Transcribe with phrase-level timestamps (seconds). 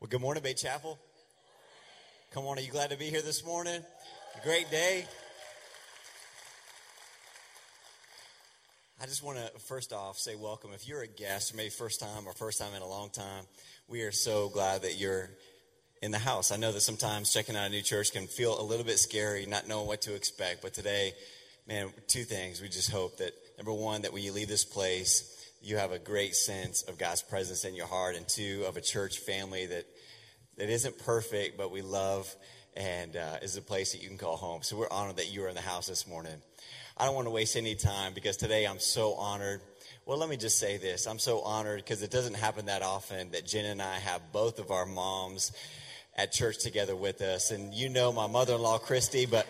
[0.00, 0.98] Well, good morning, Bay Chapel.
[2.32, 3.82] Come on, are you glad to be here this morning?
[4.34, 5.04] A great day.
[8.98, 10.70] I just want to first off say welcome.
[10.72, 13.44] If you're a guest, or maybe first time or first time in a long time,
[13.88, 15.28] we are so glad that you're
[16.00, 16.50] in the house.
[16.50, 19.44] I know that sometimes checking out a new church can feel a little bit scary,
[19.44, 20.62] not knowing what to expect.
[20.62, 21.12] But today,
[21.68, 22.62] man, two things.
[22.62, 25.98] We just hope that number one, that when you leave this place, you have a
[25.98, 29.84] great sense of God's presence in your heart, and two, of a church family that
[30.56, 32.34] that isn't perfect, but we love
[32.76, 34.62] and uh, is a place that you can call home.
[34.62, 36.36] So we're honored that you are in the house this morning.
[36.96, 39.62] I don't want to waste any time because today I'm so honored.
[40.04, 41.06] Well, let me just say this.
[41.06, 44.58] I'm so honored because it doesn't happen that often that Jen and I have both
[44.58, 45.52] of our moms
[46.16, 47.50] at church together with us.
[47.50, 49.46] And you know my mother in law, Christy, but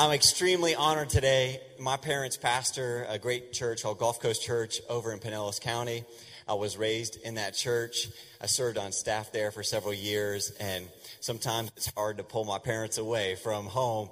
[0.00, 1.60] I'm extremely honored today.
[1.80, 6.04] My parents pastor a great church called Gulf Coast Church over in Pinellas County.
[6.46, 8.06] I was raised in that church.
[8.40, 10.86] I served on staff there for several years, and
[11.18, 14.08] sometimes it's hard to pull my parents away from home.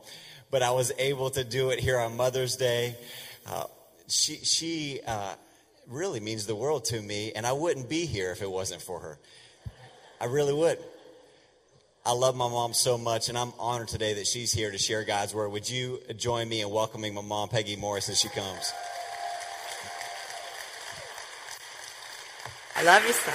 [0.50, 2.96] But I was able to do it here on Mother's Day.
[3.46, 3.66] Uh,
[4.08, 5.34] she she uh,
[5.86, 8.98] really means the world to me, and I wouldn't be here if it wasn't for
[8.98, 9.20] her.
[10.20, 10.80] I really would.
[12.06, 15.02] I love my mom so much, and I'm honored today that she's here to share
[15.02, 15.48] God's word.
[15.48, 18.72] Would you join me in welcoming my mom, Peggy Morris, as she comes?
[22.76, 23.34] I love you, son.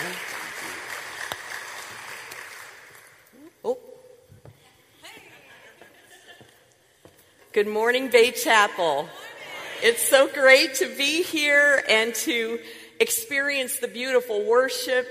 [3.65, 3.77] Oh.
[7.51, 9.09] Good morning, Bay Chapel.
[9.83, 12.57] It's so great to be here and to
[13.01, 15.09] experience the beautiful worship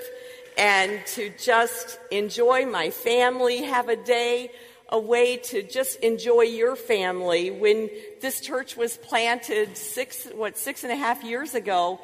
[0.57, 4.51] and to just enjoy my family, have a day,
[4.89, 7.51] a way to just enjoy your family.
[7.51, 7.89] When
[8.21, 12.01] this church was planted six, what, six and a half years ago,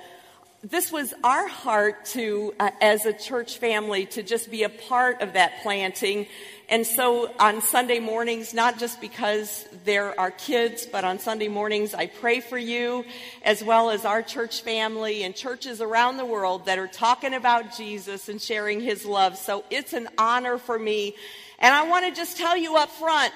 [0.63, 5.21] this was our heart to, uh, as a church family, to just be a part
[5.21, 6.27] of that planting.
[6.69, 11.95] And so on Sunday mornings, not just because there are kids, but on Sunday mornings,
[11.95, 13.05] I pray for you,
[13.45, 17.77] as well as our church family and churches around the world that are talking about
[17.77, 19.37] Jesus and sharing his love.
[19.37, 21.15] So it's an honor for me.
[21.61, 23.33] And I want to just tell you up front,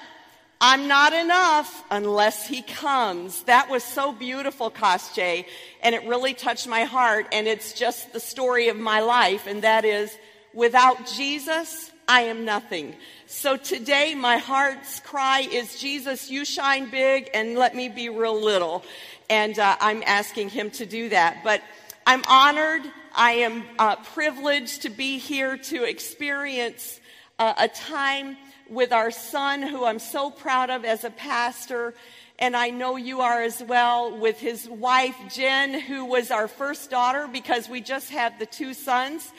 [0.62, 3.44] I'm not enough unless he comes.
[3.44, 5.46] That was so beautiful, Kostje,
[5.82, 7.26] and it really touched my heart.
[7.32, 10.14] And it's just the story of my life, and that is
[10.52, 12.94] without Jesus, I am nothing.
[13.26, 18.38] So today, my heart's cry is Jesus, you shine big and let me be real
[18.38, 18.84] little.
[19.30, 21.42] And uh, I'm asking him to do that.
[21.42, 21.62] But
[22.06, 22.82] I'm honored.
[23.14, 27.00] I am uh, privileged to be here to experience
[27.38, 28.36] uh, a time
[28.70, 31.94] with our son, who I'm so proud of as a pastor.
[32.38, 36.88] And I know you are as well with his wife, Jen, who was our first
[36.90, 39.30] daughter because we just have the two sons.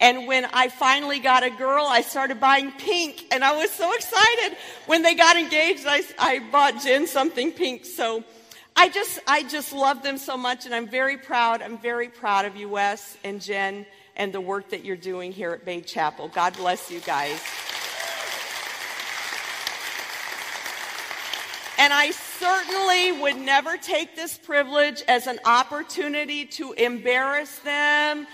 [0.00, 3.26] And when I finally got a girl, I started buying pink.
[3.30, 4.56] And I was so excited.
[4.86, 7.84] When they got engaged, I, I bought Jen something pink.
[7.84, 8.24] So
[8.74, 10.64] I just, I just love them so much.
[10.64, 11.60] And I'm very proud.
[11.60, 13.84] I'm very proud of you, Wes and Jen,
[14.16, 16.28] and the work that you're doing here at Bay Chapel.
[16.28, 17.65] God bless you guys.
[21.78, 28.26] And I certainly would never take this privilege as an opportunity to embarrass them.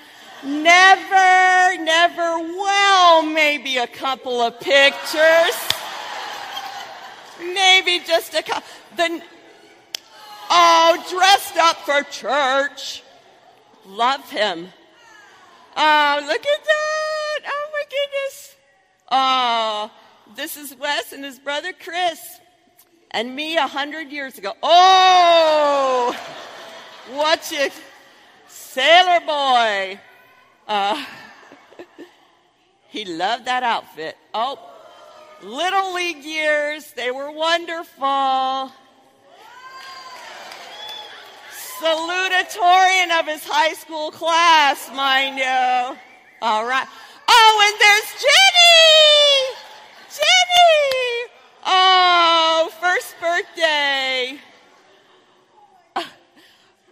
[0.45, 5.57] Never, never, well, maybe a couple of pictures.
[7.41, 8.63] Maybe just a couple.
[8.97, 9.23] The,
[10.49, 13.03] oh, dressed up for church.
[13.87, 14.69] Love him.
[15.77, 17.41] Oh, look at that.
[17.47, 18.57] Oh, my goodness.
[19.11, 19.91] Oh,
[20.37, 22.41] this is Wes and his brother Chris
[23.13, 24.55] and me a hundred years ago.
[24.63, 26.17] Oh,
[27.13, 27.73] watch it,
[28.49, 30.01] sailor boy.
[30.67, 31.05] Uh,
[32.89, 34.17] he loved that outfit.
[34.33, 34.59] Oh,
[35.43, 38.73] little league years, they were wonderful.
[41.81, 45.99] Salutatorian of his high school class, mind you.
[46.41, 46.87] All right.
[47.29, 48.52] Oh, and there's Jenny!
[52.69, 54.39] First birthday.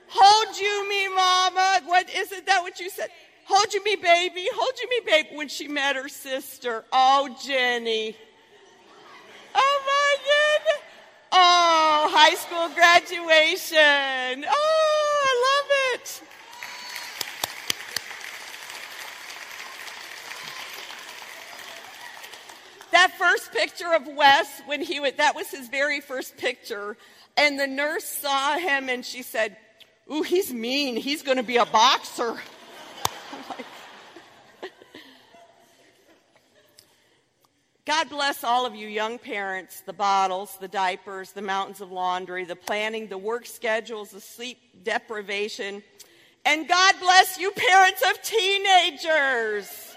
[0.08, 1.80] hold you me, mama.
[1.86, 3.08] What isn't that what you said?
[3.46, 4.48] Hold you me, baby.
[4.52, 5.28] Hold you me, baby.
[5.36, 6.84] When she met her sister.
[6.92, 8.16] Oh, Jenny.
[9.54, 10.82] Oh my goodness.
[11.32, 14.44] Oh, high school graduation.
[14.48, 16.22] Oh, I love it.
[23.00, 26.98] That first picture of Wes, when he went, that was his very first picture.
[27.34, 29.56] And the nurse saw him and she said,
[30.12, 30.96] Ooh, he's mean.
[30.96, 32.36] He's going to be a boxer.
[37.86, 42.44] God bless all of you young parents, the bottles, the diapers, the mountains of laundry,
[42.44, 45.82] the planning, the work schedules, the sleep deprivation.
[46.44, 49.89] And God bless you parents of teenagers.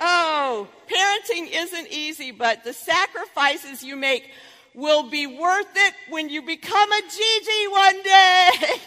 [0.00, 4.30] Oh, parenting isn't easy, but the sacrifices you make
[4.74, 8.50] will be worth it when you become a Gigi one day.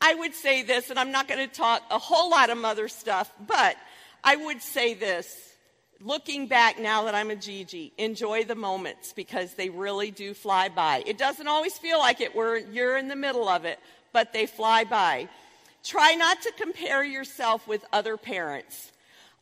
[0.00, 2.88] I would say this, and I'm not going to talk a whole lot of mother
[2.88, 3.76] stuff, but
[4.24, 5.52] I would say this
[6.04, 10.68] looking back now that I'm a Gigi, enjoy the moments because they really do fly
[10.68, 11.02] by.
[11.06, 13.78] It doesn't always feel like it where you're in the middle of it,
[14.12, 15.28] but they fly by.
[15.84, 18.92] Try not to compare yourself with other parents.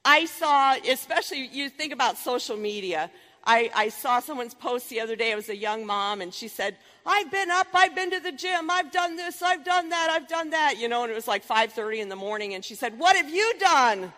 [0.05, 3.11] I saw, especially you think about social media.
[3.45, 5.31] I, I saw someone's post the other day.
[5.31, 7.69] It was a young mom, and she said, "I've been up.
[7.75, 8.71] I've been to the gym.
[8.71, 9.43] I've done this.
[9.43, 10.09] I've done that.
[10.11, 12.75] I've done that." You know, and it was like 5:30 in the morning, and she
[12.75, 14.13] said, "What have you done?"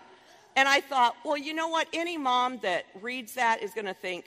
[0.54, 1.88] And I thought, well, you know what?
[1.92, 4.26] Any mom that reads that is going to think,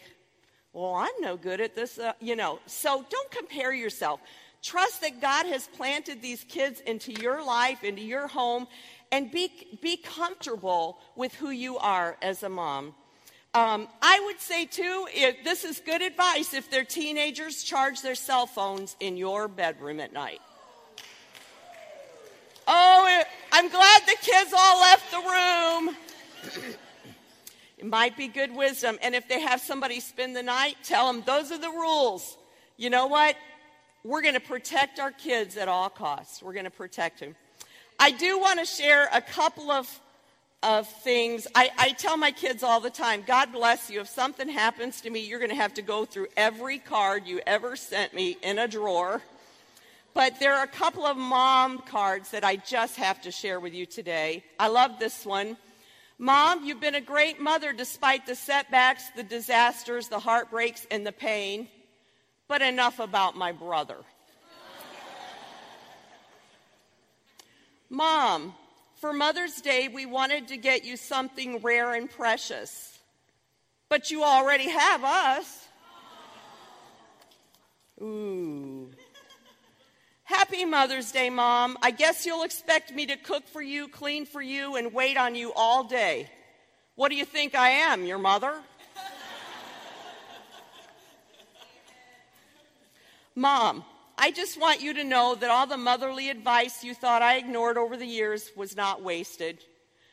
[0.74, 2.60] well, I'm no good at this, uh, you know.
[2.66, 4.20] So don't compare yourself.
[4.66, 8.66] Trust that God has planted these kids into your life, into your home,
[9.12, 12.96] and be, be comfortable with who you are as a mom.
[13.54, 18.16] Um, I would say, too, if this is good advice if they're teenagers, charge their
[18.16, 20.42] cell phones in your bedroom at night.
[22.68, 26.76] Oh, I'm glad the kids all left the room.
[27.78, 28.98] it might be good wisdom.
[29.04, 32.36] And if they have somebody spend the night, tell them those are the rules.
[32.78, 33.36] You know what?
[34.06, 36.44] We're going to protect our kids at all costs.
[36.44, 37.36] We're going to protect them.
[38.00, 39.90] I do want to share a couple of,
[40.62, 41.48] of things.
[41.56, 44.02] I, I tell my kids all the time God bless you.
[44.02, 47.42] If something happens to me, you're going to have to go through every card you
[47.48, 49.24] ever sent me in a drawer.
[50.14, 53.74] But there are a couple of mom cards that I just have to share with
[53.74, 54.44] you today.
[54.60, 55.58] I love this one.
[56.20, 61.12] Mom, you've been a great mother despite the setbacks, the disasters, the heartbreaks, and the
[61.12, 61.70] pain.
[62.48, 63.98] But enough about my brother.
[67.90, 68.54] Mom,
[68.96, 73.00] for Mother's Day, we wanted to get you something rare and precious.
[73.90, 75.68] But you already have us.
[78.02, 78.92] Ooh.
[80.24, 81.78] Happy Mother's Day, Mom.
[81.82, 85.36] I guess you'll expect me to cook for you, clean for you, and wait on
[85.36, 86.30] you all day.
[86.96, 88.56] What do you think I am, your mother?
[93.36, 93.84] Mom,
[94.18, 97.78] I just want you to know that all the motherly advice you thought I ignored
[97.78, 99.60] over the years was not wasted.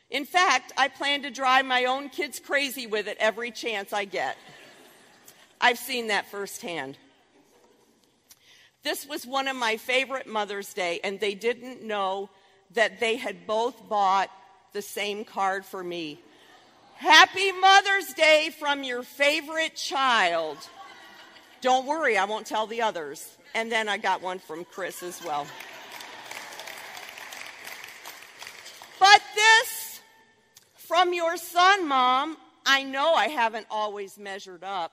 [0.09, 4.03] In fact, I plan to drive my own kids crazy with it every chance I
[4.03, 4.37] get.
[5.61, 6.97] I've seen that firsthand.
[8.83, 12.29] This was one of my favorite Mother's Day, and they didn't know
[12.73, 14.29] that they had both bought
[14.73, 16.19] the same card for me.
[16.95, 20.57] Happy Mother's Day from your favorite child.
[21.63, 23.37] Don't worry, I won't tell the others.
[23.55, 25.47] And then I got one from Chris as well.
[28.99, 30.01] But this
[30.75, 34.91] from your son, Mom, I know I haven't always measured up,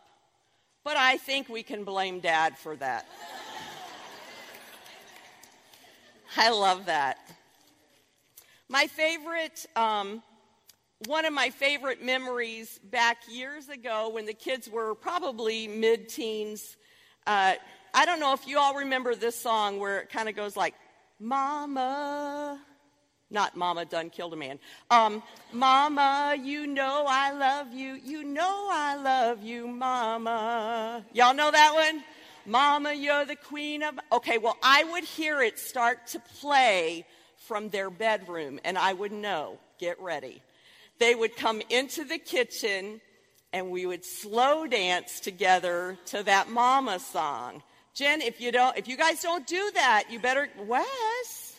[0.84, 3.04] but I think we can blame Dad for that.
[6.36, 7.18] I love that.
[8.68, 10.22] My favorite, um,
[11.06, 16.76] one of my favorite memories back years ago when the kids were probably mid teens.
[17.26, 17.54] Uh,
[17.94, 20.74] I don't know if you all remember this song where it kind of goes like,
[21.18, 22.60] Mama,
[23.30, 24.58] not Mama done killed a man.
[24.90, 27.94] Um, Mama, you know I love you.
[27.94, 31.04] You know I love you, Mama.
[31.14, 32.04] Y'all know that one?
[32.44, 33.98] Mama, you're the queen of.
[34.12, 39.12] Okay, well, I would hear it start to play from their bedroom, and I would
[39.12, 40.42] know, get ready.
[41.00, 43.00] They would come into the kitchen,
[43.54, 47.62] and we would slow dance together to that mama song.
[47.94, 51.58] Jen, if you don't, if you guys don't do that, you better, Wes.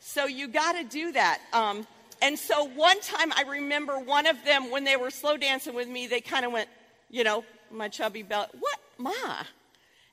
[0.00, 1.40] so you got to do that.
[1.52, 1.86] Um,
[2.22, 5.88] and so one time I remember one of them, when they were slow dancing with
[5.88, 6.70] me, they kind of went,
[7.10, 9.42] you know, my chubby belt, what, Ma?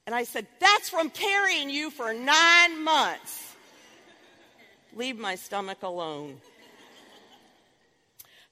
[0.05, 3.48] And I said, that's from carrying you for nine months.
[4.95, 6.37] Leave my stomach alone.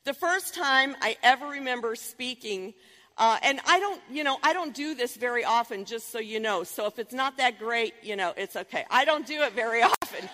[0.03, 2.73] The first time I ever remember speaking,
[3.17, 6.39] uh, and I don't, you know, I don't do this very often, just so you
[6.39, 6.63] know.
[6.63, 8.85] So if it's not that great, you know, it's okay.
[8.89, 10.29] I don't do it very often.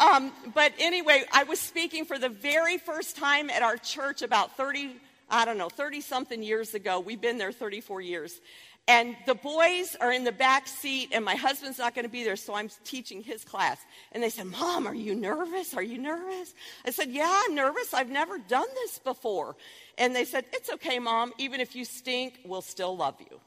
[0.00, 4.56] Um, but anyway, I was speaking for the very first time at our church about
[4.56, 4.96] 30
[5.28, 7.00] I don't know, 30 something years ago.
[7.00, 8.40] We've been there 34 years.
[8.88, 12.22] And the boys are in the back seat, and my husband's not going to be
[12.22, 13.78] there, so I'm teaching his class.
[14.12, 15.74] And they said, Mom, are you nervous?
[15.74, 16.54] Are you nervous?
[16.84, 17.92] I said, Yeah, I'm nervous.
[17.92, 19.56] I've never done this before.
[19.98, 21.32] And they said, It's okay, Mom.
[21.38, 23.40] Even if you stink, we'll still love you.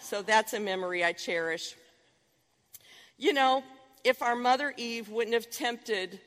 [0.00, 1.74] So that's a memory I cherish.
[3.16, 3.64] You know,
[4.04, 6.20] if our mother Eve wouldn't have tempted,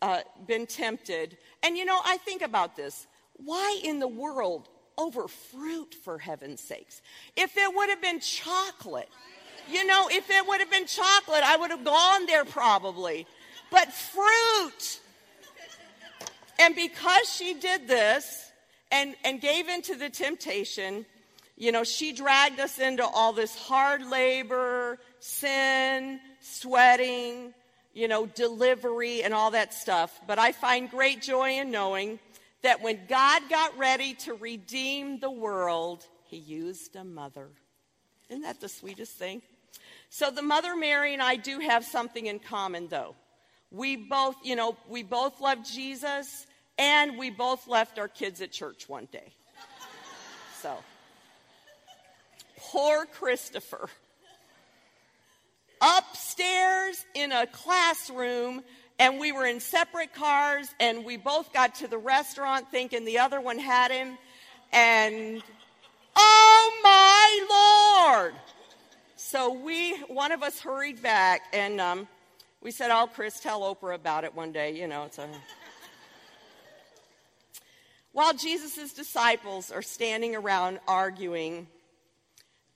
[0.00, 3.08] uh, been tempted, and you know, I think about this.
[3.34, 7.00] Why in the world over fruit, for heaven's sakes?
[7.36, 9.08] If it would have been chocolate,
[9.70, 13.26] you know, if it would have been chocolate, I would have gone there probably.
[13.70, 15.00] But fruit.
[16.58, 18.50] And because she did this
[18.90, 21.06] and, and gave into the temptation,
[21.56, 27.52] you know, she dragged us into all this hard labor, sin, sweating,
[27.94, 30.20] you know, delivery, and all that stuff.
[30.26, 32.20] But I find great joy in knowing
[32.62, 37.48] that when God got ready to redeem the world, he used a mother.
[38.28, 39.42] Isn't that the sweetest thing?
[40.10, 43.14] So the mother Mary and I do have something in common though.
[43.70, 46.46] We both, you know, we both love Jesus
[46.78, 49.32] and we both left our kids at church one day.
[50.62, 50.76] So
[52.56, 53.88] poor Christopher.
[55.80, 58.62] Upstairs in a classroom
[58.98, 63.18] and we were in separate cars and we both got to the restaurant thinking the
[63.18, 64.18] other one had him.
[64.72, 65.42] And
[66.16, 68.34] oh my lord!
[69.16, 72.08] So we one of us hurried back and um,
[72.62, 75.28] we said oh chris tell oprah about it one day you know it's a
[78.12, 81.66] while jesus' disciples are standing around arguing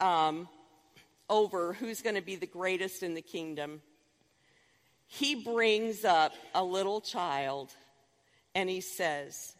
[0.00, 0.48] um,
[1.28, 3.80] over who's going to be the greatest in the kingdom
[5.14, 7.70] he brings up a little child
[8.54, 9.56] and he says,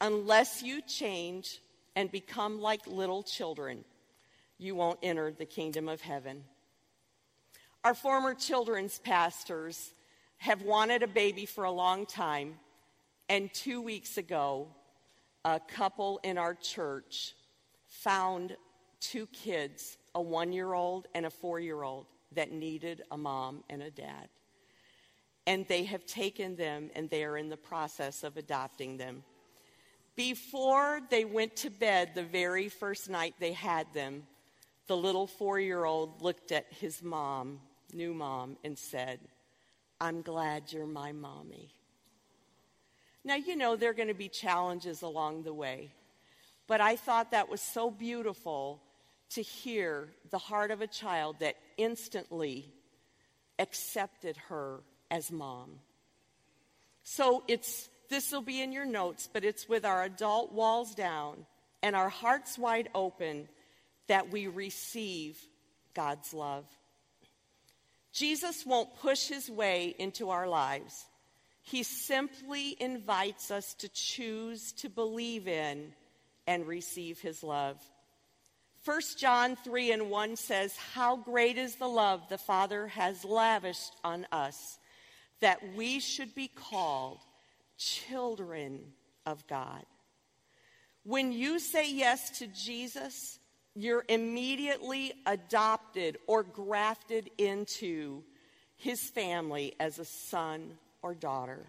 [0.00, 1.60] Unless you change
[1.94, 3.84] and become like little children,
[4.56, 6.44] you won't enter the kingdom of heaven.
[7.84, 9.92] Our former children's pastors
[10.38, 12.54] have wanted a baby for a long time,
[13.28, 14.68] and two weeks ago,
[15.44, 17.34] a couple in our church
[17.86, 18.56] found
[19.00, 23.62] two kids, a one year old and a four year old, that needed a mom
[23.68, 24.30] and a dad
[25.46, 29.22] and they have taken them and they are in the process of adopting them.
[30.16, 34.24] Before they went to bed the very first night they had them,
[34.86, 37.60] the little four year old looked at his mom,
[37.92, 39.20] new mom, and said,
[40.00, 41.72] I'm glad you're my mommy.
[43.24, 45.92] Now, you know, there are going to be challenges along the way,
[46.66, 48.80] but I thought that was so beautiful
[49.30, 52.72] to hear the heart of a child that instantly
[53.58, 55.80] accepted her as mom.
[57.02, 61.44] So it's this will be in your notes, but it's with our adult walls down
[61.82, 63.48] and our hearts wide open
[64.06, 65.38] that we receive
[65.94, 66.64] God's love.
[68.12, 71.04] Jesus won't push his way into our lives.
[71.62, 75.92] He simply invites us to choose to believe in
[76.46, 77.76] and receive his love.
[78.84, 83.92] 1 John 3 and 1 says, How great is the love the Father has lavished
[84.04, 84.78] on us
[85.40, 87.18] that we should be called
[87.76, 88.80] children
[89.24, 89.84] of God.
[91.04, 93.38] When you say yes to Jesus,
[93.74, 98.24] you're immediately adopted or grafted into
[98.76, 101.66] his family as a son or daughter,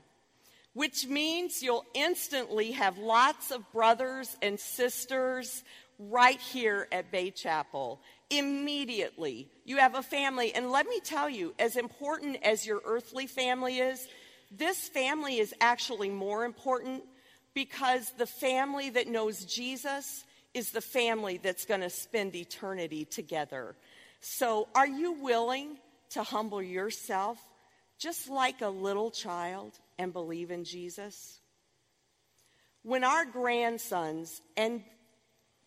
[0.74, 5.64] which means you'll instantly have lots of brothers and sisters
[6.00, 9.50] right here at Bay Chapel immediately.
[9.66, 10.54] You have a family.
[10.54, 14.08] And let me tell you, as important as your earthly family is,
[14.52, 17.04] this family is actually more important
[17.54, 23.76] because the family that knows Jesus is the family that's going to spend eternity together.
[24.22, 25.78] So, are you willing
[26.12, 27.38] to humble yourself
[28.00, 31.40] just like a little child and believe in Jesus?
[32.84, 34.84] When our grandsons, and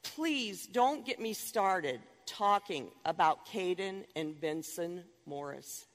[0.02, 2.00] please don't get me started
[2.31, 5.87] talking about Caden and Benson Morris.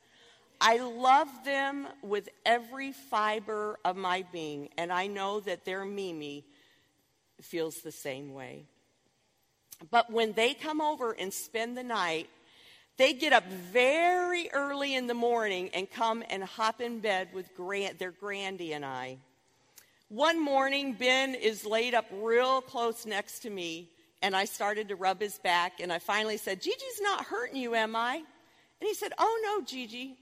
[0.60, 6.46] I love them with every fiber of my being, and I know that their Mimi
[7.42, 8.66] feels the same way.
[9.92, 12.30] But when they come over and spend the night,
[12.98, 17.54] they get up very early in the morning and come and hop in bed with
[17.56, 19.18] Grant, their Grandy and I.
[20.08, 23.90] One morning, Ben is laid up real close next to me,
[24.26, 27.76] and I started to rub his back, and I finally said, Gigi's not hurting you,
[27.76, 28.16] am I?
[28.16, 28.26] And
[28.82, 30.18] he said, Oh, no, Gigi.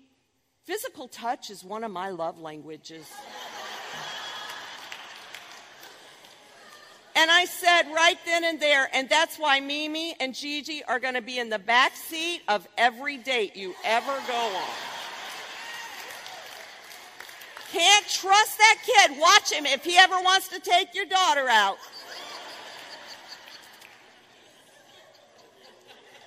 [0.65, 3.10] Physical touch is one of my love languages.
[7.15, 11.13] And I said right then and there, and that's why Mimi and Gigi are going
[11.13, 14.69] to be in the back seat of every date you ever go on.
[17.72, 19.17] Can't trust that kid.
[19.17, 21.77] Watch him if he ever wants to take your daughter out.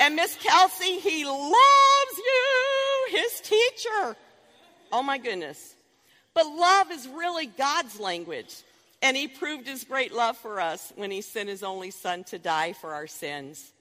[0.07, 4.17] And Miss Kelsey, he loves you, his teacher.
[4.93, 5.75] Oh my goodness.
[6.33, 8.55] But love is really God's language.
[9.03, 12.39] And he proved his great love for us when he sent his only son to
[12.39, 13.73] die for our sins.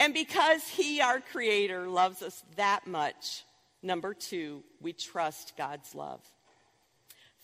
[0.00, 3.44] And because he, our creator, loves us that much,
[3.80, 6.20] number two, we trust God's love.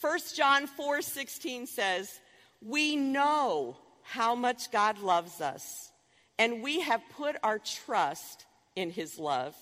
[0.01, 2.19] 1 John 4 16 says,
[2.61, 5.93] We know how much God loves us,
[6.39, 9.55] and we have put our trust in his love.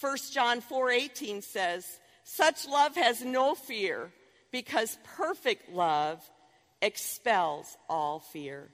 [0.00, 1.86] 1 John 4 18 says,
[2.24, 4.10] Such love has no fear,
[4.50, 6.20] because perfect love
[6.80, 8.68] expels all fear.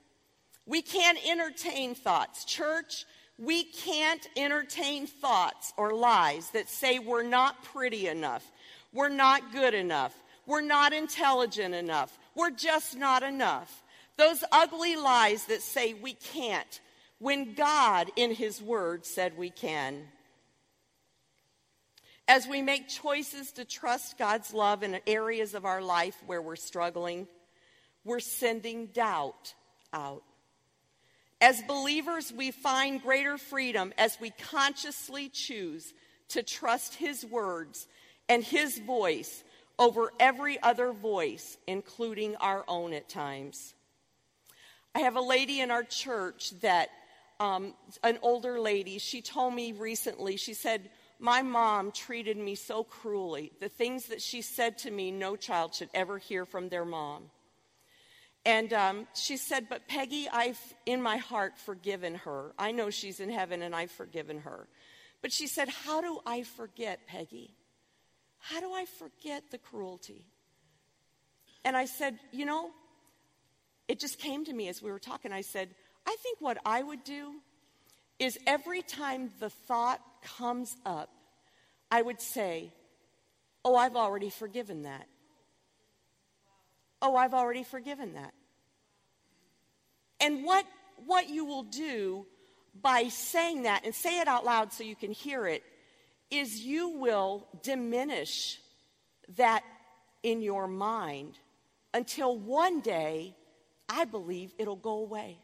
[0.67, 2.45] We can't entertain thoughts.
[2.45, 3.05] Church,
[3.39, 8.45] we can't entertain thoughts or lies that say we're not pretty enough,
[8.93, 10.15] we're not good enough,
[10.47, 13.83] we're not intelligent enough, we're just not enough.
[14.17, 16.81] Those ugly lies that say we can't,
[17.19, 20.05] when God in His Word said we can.
[22.27, 26.57] As we make choices to trust God's love in areas of our life where we're
[26.57, 27.27] struggling,
[28.05, 29.55] we're sending doubt
[29.93, 30.23] out.
[31.41, 35.95] As believers, we find greater freedom as we consciously choose
[36.29, 37.87] to trust His words
[38.29, 39.45] and His voice
[39.79, 43.75] over every other voice, including our own at times.
[44.95, 46.89] I have a lady in our church that,
[47.41, 50.91] um, an older lady, she told me recently, she said,
[51.21, 53.53] My mom treated me so cruelly.
[53.61, 57.31] The things that she said to me, no child should ever hear from their mom.
[58.45, 62.55] And um, she said, But Peggy, I've in my heart forgiven her.
[62.59, 64.69] I know she's in heaven and I've forgiven her.
[65.23, 67.55] But she said, How do I forget, Peggy?
[68.39, 70.25] How do I forget the cruelty?
[71.65, 72.71] And I said, You know,
[73.89, 75.33] it just came to me as we were talking.
[75.33, 75.71] I said,
[76.07, 77.35] I think what I would do
[78.19, 81.11] is every time the thought comes up,
[81.91, 82.73] I would say,
[83.65, 85.07] Oh, I've already forgiven that.
[87.03, 88.33] Oh, I've already forgiven that.
[90.21, 90.65] And what,
[91.07, 92.27] what you will do
[92.81, 95.63] by saying that, and say it out loud so you can hear it,
[96.31, 98.59] is you will diminish
[99.37, 99.63] that
[100.23, 101.39] in your mind
[101.95, 103.35] until one day,
[103.89, 105.39] I believe it'll go away.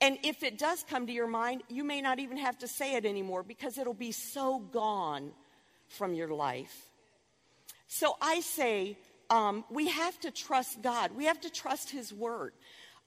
[0.00, 2.94] And if it does come to your mind, you may not even have to say
[2.94, 5.32] it anymore because it'll be so gone
[5.88, 6.88] from your life.
[7.88, 8.96] So I say,
[9.30, 11.10] um, we have to trust God.
[11.16, 12.52] We have to trust His Word.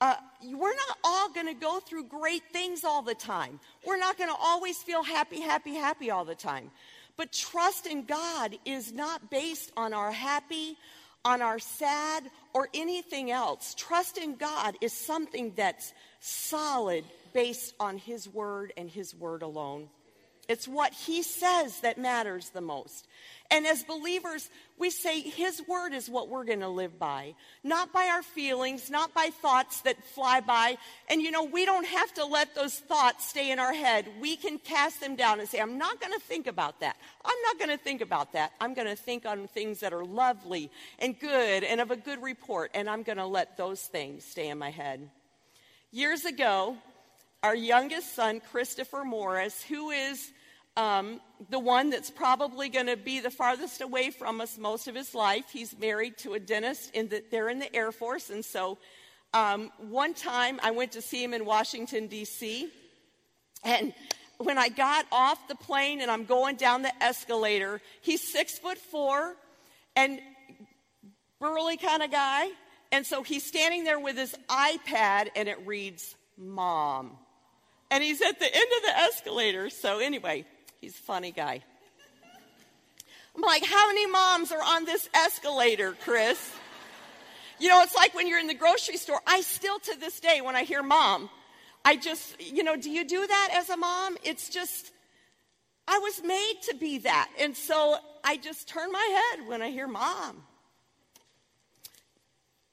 [0.01, 3.59] Uh, we're not all going to go through great things all the time.
[3.85, 6.71] We're not going to always feel happy, happy, happy all the time.
[7.17, 10.75] But trust in God is not based on our happy,
[11.23, 13.73] on our sad, or anything else.
[13.75, 17.03] Trust in God is something that's solid
[17.33, 19.89] based on His Word and His Word alone.
[20.51, 23.07] It's what He says that matters the most.
[23.49, 27.91] And as believers, we say His word is what we're going to live by, not
[27.91, 30.77] by our feelings, not by thoughts that fly by.
[31.09, 34.07] And you know, we don't have to let those thoughts stay in our head.
[34.21, 36.95] We can cast them down and say, I'm not going to think about that.
[37.25, 38.53] I'm not going to think about that.
[38.61, 42.21] I'm going to think on things that are lovely and good and of a good
[42.21, 42.71] report.
[42.73, 45.09] And I'm going to let those things stay in my head.
[45.91, 46.77] Years ago,
[47.43, 50.31] our youngest son, Christopher Morris, who is
[50.77, 54.95] um, the one that's probably going to be the farthest away from us most of
[54.95, 55.45] his life.
[55.51, 58.29] He's married to a dentist, in the, they're in the Air Force.
[58.29, 58.77] And so
[59.33, 62.69] um, one time I went to see him in Washington, D.C.
[63.63, 63.93] And
[64.37, 68.77] when I got off the plane and I'm going down the escalator, he's six foot
[68.77, 69.35] four
[69.95, 70.19] and
[71.39, 72.49] burly kind of guy.
[72.91, 77.17] And so he's standing there with his iPad and it reads, Mom.
[77.89, 79.69] And he's at the end of the escalator.
[79.69, 80.45] So, anyway,
[80.81, 81.63] He's a funny guy.
[83.35, 86.51] I'm like, how many moms are on this escalator, Chris?
[87.59, 89.21] You know, it's like when you're in the grocery store.
[89.27, 91.29] I still, to this day, when I hear mom,
[91.85, 94.17] I just, you know, do you do that as a mom?
[94.23, 94.91] It's just,
[95.87, 97.29] I was made to be that.
[97.39, 100.43] And so I just turn my head when I hear mom.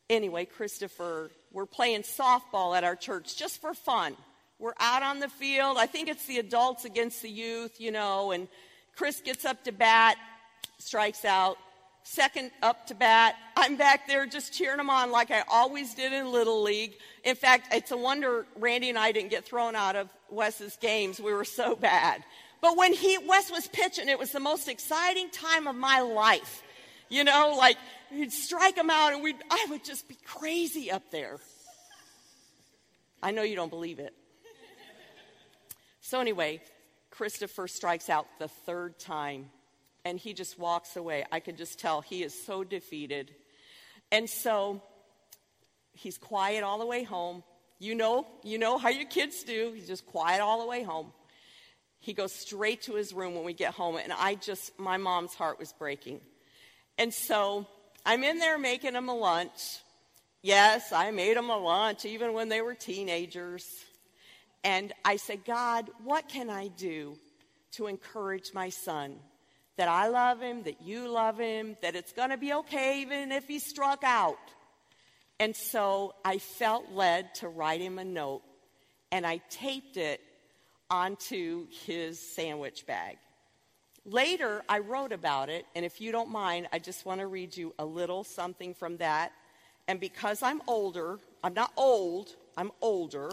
[0.09, 4.17] Anyway, Christopher, we're playing softball at our church just for fun.
[4.59, 5.77] We're out on the field.
[5.79, 8.49] I think it's the adults against the youth, you know, and
[8.97, 10.17] Chris gets up to bat,
[10.79, 11.59] strikes out.
[12.03, 13.37] second up to bat.
[13.55, 16.95] I'm back there just cheering him on like I always did in Little League.
[17.23, 21.21] In fact, it's a wonder Randy and I didn't get thrown out of Wes's games.
[21.21, 22.25] We were so bad.
[22.61, 26.65] But when he, Wes was pitching, it was the most exciting time of my life.
[27.09, 27.77] You know, like
[28.11, 31.39] he'd strike him out and we I would just be crazy up there.
[33.23, 34.15] I know you don't believe it.
[36.09, 36.63] So anyway,
[37.11, 39.51] Christopher strikes out the third time
[40.07, 41.27] and he just walks away.
[41.31, 43.31] I could just tell he is so defeated.
[44.11, 44.83] And so
[45.93, 47.43] he's quiet all the way home.
[47.79, 49.73] You know, you know how your kids do.
[49.75, 51.13] He's just quiet all the way home.
[52.01, 55.35] He goes straight to his room when we get home, and I just, my mom's
[55.35, 56.23] heart was breaking.
[56.97, 57.67] And so
[58.07, 59.81] I'm in there making him a lunch.
[60.41, 63.85] Yes, I made him a lunch even when they were teenagers.
[64.65, 67.17] And I said, God, what can I do
[67.73, 69.17] to encourage my son?
[69.77, 73.31] That I love him, that you love him, that it's going to be okay even
[73.31, 74.37] if he struck out.
[75.39, 78.43] And so I felt led to write him a note,
[79.13, 80.21] and I taped it
[80.91, 83.19] onto his sandwich bag.
[84.05, 87.57] Later, I wrote about it, and if you don't mind, I just want to read
[87.57, 89.33] you a little something from that.
[89.87, 93.31] And because I'm older, I'm not old, I'm older.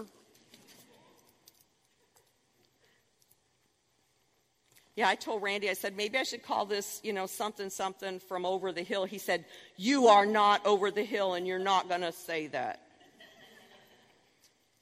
[4.96, 8.20] Yeah, I told Randy, I said, maybe I should call this, you know, something, something
[8.20, 9.04] from over the hill.
[9.04, 9.44] He said,
[9.76, 12.82] You are not over the hill, and you're not going to say that.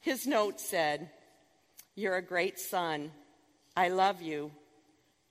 [0.01, 1.09] His note said,
[1.95, 3.11] You're a great son.
[3.75, 4.51] I love you.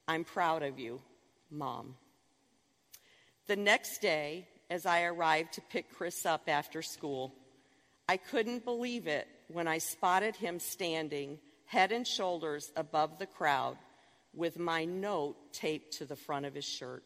[0.09, 1.01] I'm proud of you,
[1.49, 1.95] Mom.
[3.47, 7.35] The next day, as I arrived to pick Chris up after school,
[8.09, 13.77] I couldn't believe it when I spotted him standing head and shoulders above the crowd
[14.35, 17.03] with my note taped to the front of his shirt.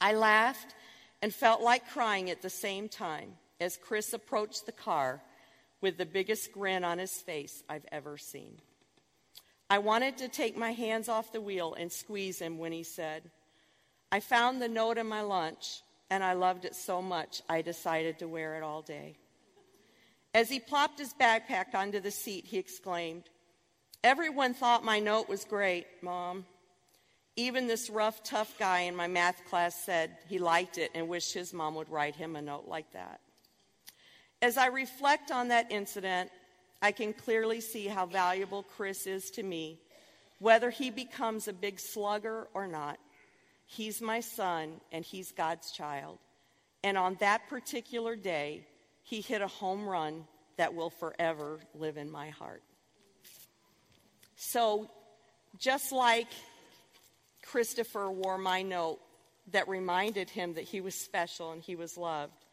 [0.00, 0.74] I laughed
[1.22, 5.22] and felt like crying at the same time as Chris approached the car
[5.80, 8.60] with the biggest grin on his face I've ever seen.
[9.68, 13.30] I wanted to take my hands off the wheel and squeeze him when he said,
[14.12, 18.18] I found the note in my lunch and I loved it so much I decided
[18.18, 19.16] to wear it all day.
[20.34, 23.24] As he plopped his backpack onto the seat, he exclaimed,
[24.06, 26.46] Everyone thought my note was great, Mom.
[27.34, 31.34] Even this rough, tough guy in my math class said he liked it and wished
[31.34, 33.18] his mom would write him a note like that.
[34.40, 36.30] As I reflect on that incident,
[36.80, 39.80] I can clearly see how valuable Chris is to me,
[40.38, 42.98] whether he becomes a big slugger or not.
[43.64, 46.18] He's my son and he's God's child.
[46.84, 48.68] And on that particular day,
[49.02, 50.26] he hit a home run
[50.58, 52.62] that will forever live in my heart.
[54.36, 54.90] So,
[55.58, 56.28] just like
[57.42, 58.98] Christopher wore my note
[59.52, 62.44] that reminded him that he was special and he was loved,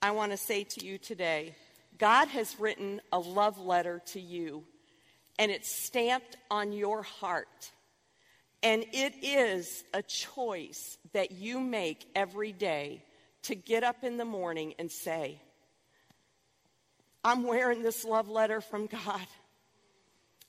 [0.00, 1.56] I want to say to you today
[1.98, 4.64] God has written a love letter to you,
[5.38, 7.70] and it's stamped on your heart.
[8.62, 13.02] And it is a choice that you make every day
[13.42, 15.38] to get up in the morning and say,
[17.22, 19.26] I'm wearing this love letter from God.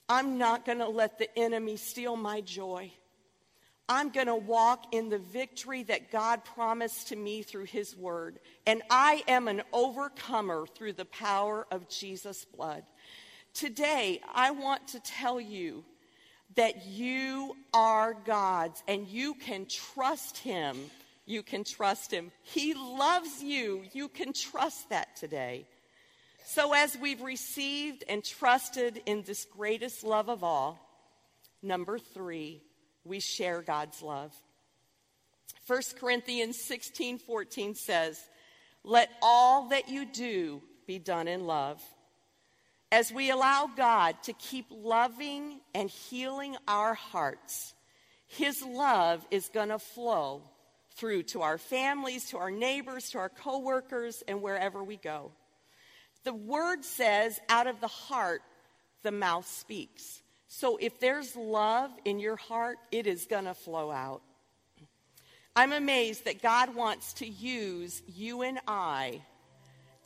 [0.07, 2.91] I'm not going to let the enemy steal my joy.
[3.87, 8.39] I'm going to walk in the victory that God promised to me through His Word.
[8.65, 12.83] And I am an overcomer through the power of Jesus' blood.
[13.53, 15.83] Today, I want to tell you
[16.55, 20.77] that you are God's and you can trust Him.
[21.25, 22.31] You can trust Him.
[22.41, 23.83] He loves you.
[23.93, 25.67] You can trust that today.
[26.47, 30.79] So, as we've received and trusted in this greatest love of all,
[31.63, 32.61] number three,
[33.03, 34.31] we share God's love.
[35.65, 38.21] 1 Corinthians 16 14 says,
[38.83, 41.81] Let all that you do be done in love.
[42.91, 47.73] As we allow God to keep loving and healing our hearts,
[48.27, 50.43] His love is going to flow
[50.91, 55.31] through to our families, to our neighbors, to our coworkers, and wherever we go.
[56.25, 58.41] The word says, out of the heart,
[59.03, 60.21] the mouth speaks.
[60.47, 64.21] So if there's love in your heart, it is going to flow out.
[65.55, 69.21] I'm amazed that God wants to use you and I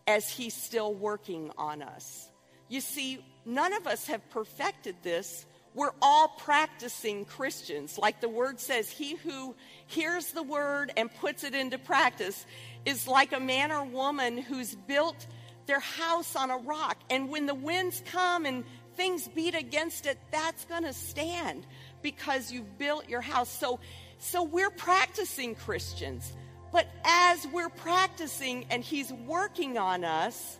[0.08, 2.30] as He's still working on us.
[2.68, 5.46] You see, none of us have perfected this.
[5.74, 7.98] We're all practicing Christians.
[7.98, 9.56] Like the word says, he who
[9.88, 12.46] hears the word and puts it into practice
[12.86, 15.26] is like a man or woman who's built
[15.70, 16.98] their house on a rock.
[17.10, 21.66] And when the winds come and things beat against it, that's going to stand
[22.02, 23.50] because you've built your house.
[23.50, 23.80] So
[24.18, 26.34] So we're practicing Christians.
[26.72, 30.60] But as we're practicing and He's working on us,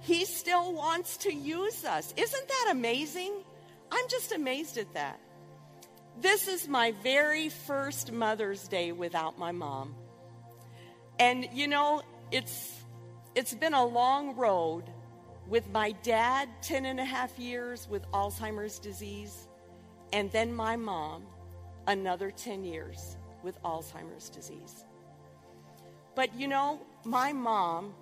[0.00, 2.14] He still wants to use us.
[2.16, 3.32] Isn't that amazing?
[3.90, 5.18] I'm just amazed at that.
[6.20, 9.94] This is my very first Mother's Day without my mom.
[11.18, 12.79] And you know, it's
[13.34, 14.84] it's been a long road
[15.48, 19.48] with my dad 10 and a half years with Alzheimer's disease
[20.12, 21.24] and then my mom
[21.86, 24.84] another 10 years with Alzheimer's disease.
[26.14, 27.94] But you know, my mom,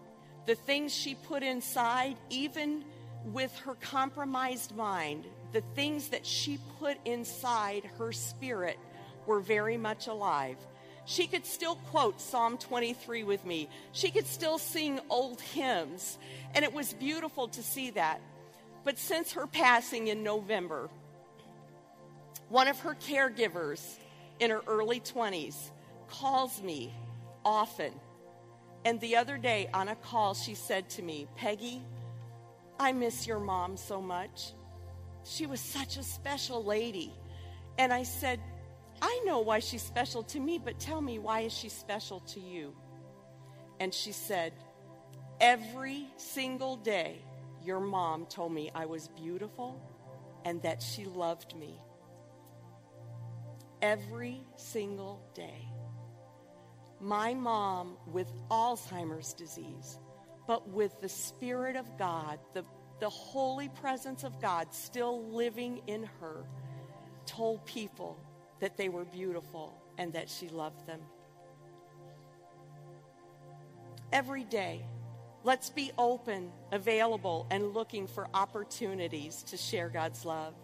[0.47, 2.85] the things she put inside, even
[3.33, 8.79] with her compromised mind, the things that she put inside her spirit
[9.27, 10.57] were very much alive.
[11.09, 13.71] She could still quote Psalm 23 with me.
[13.92, 16.18] She could still sing old hymns.
[16.55, 18.21] And it was beautiful to see that.
[18.85, 20.90] But since her passing in November,
[22.51, 23.83] one of her caregivers
[24.38, 25.57] in her early 20s
[26.11, 26.92] calls me
[27.42, 27.94] often.
[28.85, 31.81] And the other day on a call, she said to me, Peggy,
[32.79, 34.53] I miss your mom so much.
[35.25, 37.14] She was such a special lady.
[37.79, 38.40] And I said,
[39.01, 42.41] I know why she's special to me, but tell me, why is she special to
[42.41, 42.75] you?
[43.81, 44.53] And she said,
[45.41, 47.19] Every single day,
[47.63, 49.81] your mom told me I was beautiful
[50.45, 51.81] and that she loved me.
[53.83, 55.69] Every single day.
[57.01, 59.99] My mom with Alzheimer's disease,
[60.49, 62.65] but with the Spirit of God, the,
[62.99, 66.45] the holy presence of God still living in her,
[67.27, 68.19] told people
[68.61, 71.01] that they were beautiful and that she loved them.
[74.12, 74.85] Every day,
[75.44, 80.55] let's be open, available, and looking for opportunities to share God's love.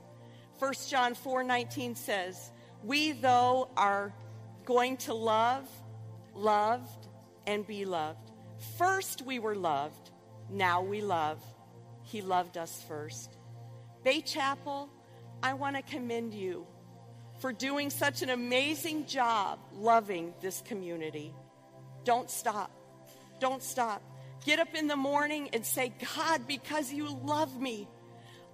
[0.59, 2.52] 1 John 4 19 says,
[2.83, 4.14] We, though, are
[4.64, 5.68] going to love,
[6.35, 7.09] loved,
[7.46, 8.30] and be loved.
[8.78, 10.11] First, we were loved.
[10.50, 11.42] Now we love.
[12.02, 13.37] He loved us first.
[14.02, 14.88] Bay Chapel,
[15.42, 16.66] I want to commend you
[17.44, 21.30] for doing such an amazing job loving this community.
[22.02, 22.70] Don't stop.
[23.38, 24.00] Don't stop.
[24.46, 27.87] Get up in the morning and say, God, because you love me,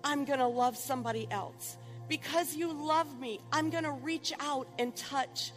[0.03, 1.77] I'm going to love somebody else.
[2.09, 5.53] Because you love me, I'm going to reach out and touch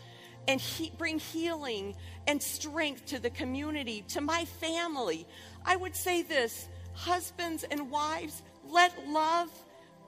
[0.47, 1.95] and he, bring healing
[2.27, 5.25] and strength to the community, to my family.
[5.65, 9.49] I would say this husbands and wives, let love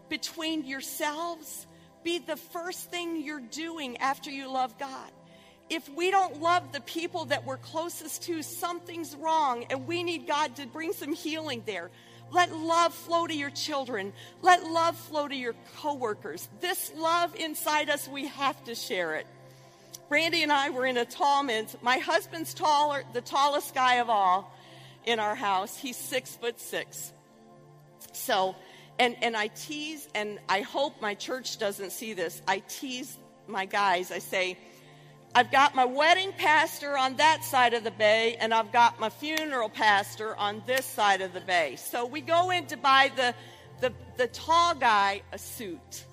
[0.10, 1.66] between yourselves
[2.06, 5.12] be the first thing you're doing after you love God.
[5.70, 10.28] If we don't love the people that we're closest to, something's wrong, and we need
[10.28, 11.90] God to bring some healing there.
[12.32, 14.14] Let love flow to your children.
[14.44, 16.48] Let love flow to your coworkers.
[16.62, 19.26] This love inside us, we have to share it.
[20.08, 21.76] Randy and I were in a tall men's.
[21.82, 24.56] My husband's taller, the tallest guy of all
[25.06, 25.76] in our house.
[25.76, 27.12] He's six foot six.
[28.14, 28.56] So
[28.98, 32.42] and, and I tease, and I hope my church doesn't see this.
[32.48, 34.12] I tease my guys.
[34.12, 34.58] I say,
[35.38, 39.10] I've got my wedding pastor on that side of the bay, and I've got my
[39.10, 41.76] funeral pastor on this side of the bay.
[41.76, 43.36] So we go in to buy the,
[43.82, 46.06] the, the tall guy a suit.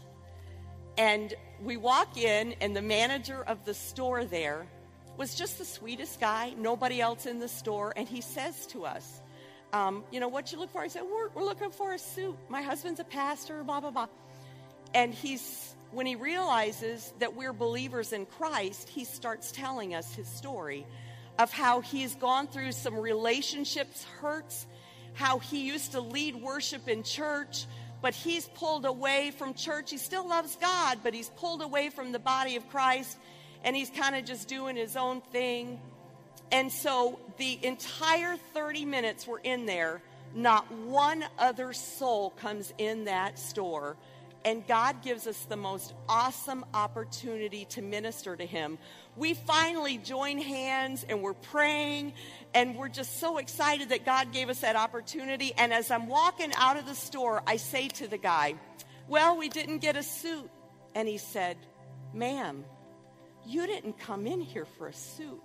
[0.98, 4.66] And we walk in, and the manager of the store there
[5.16, 7.92] was just the sweetest guy, nobody else in the store.
[7.94, 9.21] And he says to us,
[9.72, 10.82] um, you know, what you look for?
[10.82, 12.36] I said, we're, we're looking for a suit.
[12.48, 14.08] My husband's a pastor, blah, blah, blah.
[14.94, 20.28] And he's, when he realizes that we're believers in Christ, he starts telling us his
[20.28, 20.86] story
[21.38, 24.66] of how he's gone through some relationships hurts,
[25.14, 27.64] how he used to lead worship in church,
[28.02, 29.90] but he's pulled away from church.
[29.90, 33.16] He still loves God, but he's pulled away from the body of Christ
[33.64, 35.80] and he's kind of just doing his own thing.
[36.52, 40.02] And so the entire 30 minutes we're in there,
[40.34, 43.96] not one other soul comes in that store.
[44.44, 48.76] And God gives us the most awesome opportunity to minister to Him.
[49.16, 52.14] We finally join hands and we're praying,
[52.52, 55.52] and we're just so excited that God gave us that opportunity.
[55.56, 58.56] And as I'm walking out of the store, I say to the guy,
[59.06, 60.50] Well, we didn't get a suit.
[60.94, 61.56] And he said,
[62.12, 62.64] Ma'am,
[63.46, 65.40] you didn't come in here for a suit.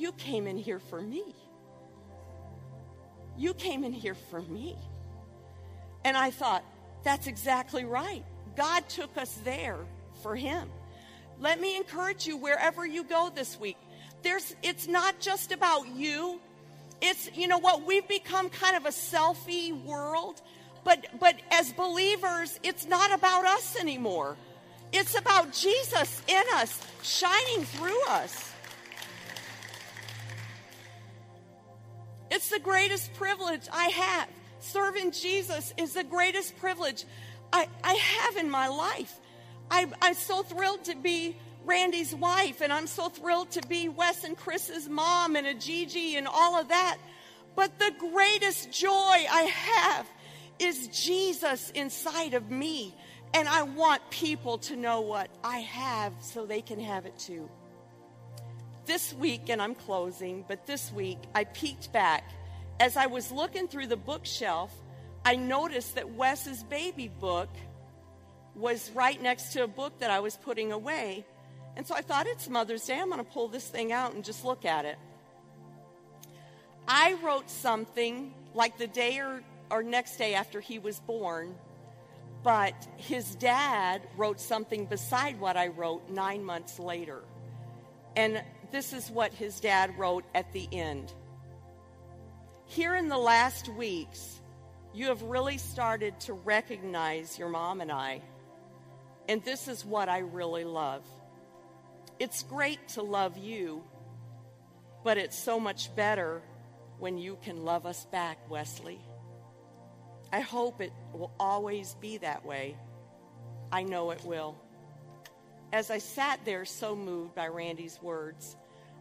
[0.00, 1.22] You came in here for me.
[3.36, 4.78] You came in here for me.
[6.06, 6.64] And I thought,
[7.02, 8.24] that's exactly right.
[8.56, 9.76] God took us there
[10.22, 10.70] for Him.
[11.38, 13.76] Let me encourage you wherever you go this week.
[14.22, 16.40] There's, it's not just about you.
[17.02, 20.40] It's, you know what, we've become kind of a selfie world.
[20.82, 24.38] But, but as believers, it's not about us anymore.
[24.94, 28.49] It's about Jesus in us, shining through us.
[32.30, 34.28] It's the greatest privilege I have.
[34.60, 37.04] Serving Jesus is the greatest privilege
[37.52, 39.18] I, I have in my life.
[39.70, 44.24] I, I'm so thrilled to be Randy's wife, and I'm so thrilled to be Wes
[44.24, 46.98] and Chris's mom and a Gigi and all of that.
[47.56, 50.08] But the greatest joy I have
[50.58, 52.94] is Jesus inside of me.
[53.32, 57.48] And I want people to know what I have so they can have it too.
[58.90, 62.24] This week, and I'm closing, but this week I peeked back.
[62.80, 64.74] As I was looking through the bookshelf,
[65.24, 67.48] I noticed that Wes's baby book
[68.56, 71.24] was right next to a book that I was putting away.
[71.76, 72.98] And so I thought it's Mother's Day.
[72.98, 74.98] I'm going to pull this thing out and just look at it.
[76.88, 81.54] I wrote something like the day or, or next day after he was born,
[82.42, 87.22] but his dad wrote something beside what I wrote nine months later.
[88.16, 91.12] And this is what his dad wrote at the end.
[92.66, 94.40] Here in the last weeks,
[94.92, 98.22] you have really started to recognize your mom and I.
[99.28, 101.04] And this is what I really love.
[102.18, 103.82] It's great to love you,
[105.04, 106.42] but it's so much better
[106.98, 109.00] when you can love us back, Wesley.
[110.32, 112.76] I hope it will always be that way.
[113.72, 114.56] I know it will.
[115.72, 118.56] As I sat there so moved by Randy's words,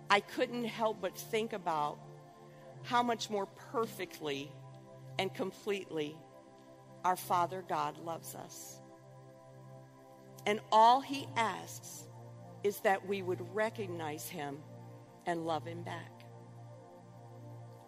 [0.10, 1.97] I couldn't help but think about
[2.84, 4.51] how much more perfectly
[5.17, 6.15] and completely
[7.03, 8.82] our Father God loves us.
[10.45, 12.08] And all He asks
[12.63, 14.58] is that we would recognize Him
[15.25, 16.19] and love Him back.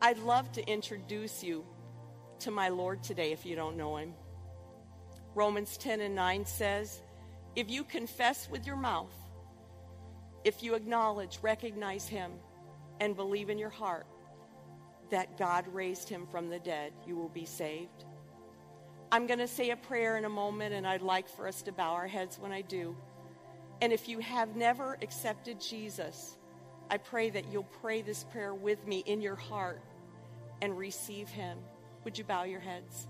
[0.01, 1.63] I'd love to introduce you
[2.39, 4.15] to my Lord today if you don't know him.
[5.35, 7.01] Romans 10 and 9 says,
[7.55, 9.13] If you confess with your mouth,
[10.43, 12.31] if you acknowledge, recognize him,
[12.99, 14.07] and believe in your heart
[15.09, 18.05] that God raised him from the dead, you will be saved.
[19.11, 21.73] I'm going to say a prayer in a moment, and I'd like for us to
[21.73, 22.95] bow our heads when I do.
[23.81, 26.37] And if you have never accepted Jesus,
[26.89, 29.81] I pray that you'll pray this prayer with me in your heart
[30.61, 31.57] and receive him.
[32.05, 33.07] Would you bow your heads?